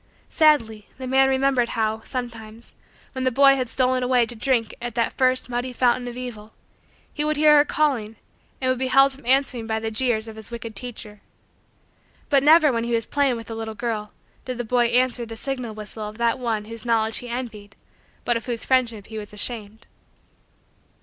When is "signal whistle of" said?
15.37-16.17